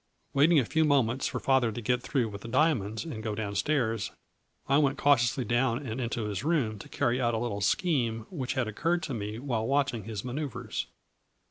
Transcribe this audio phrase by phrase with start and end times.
[0.33, 3.53] Waiting a few moments for father to get through with the diamonds and go down
[3.53, 4.09] stairs,
[4.67, 5.79] I went cau 108 ^ FLURRY IN DIAMONDS.
[5.83, 9.03] tiously down and into his room to carry out a little scheme which had occurred
[9.03, 10.87] to me while watching his manoeuvres.